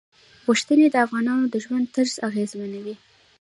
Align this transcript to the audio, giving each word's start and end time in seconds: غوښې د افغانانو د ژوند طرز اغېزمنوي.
غوښې 0.45 0.85
د 0.91 0.95
افغانانو 1.05 1.45
د 1.49 1.55
ژوند 1.63 1.85
طرز 1.95 2.13
اغېزمنوي. 2.27 2.95